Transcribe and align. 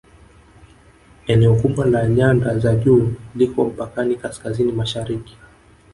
Eneo 1.27 1.55
kubwa 1.61 1.85
la 1.85 2.07
nyanda 2.07 2.59
za 2.59 2.75
juu 2.75 3.13
liko 3.35 3.65
mpakani 3.65 4.15
Kaskazini 4.17 4.71
Mashariki 4.71 5.37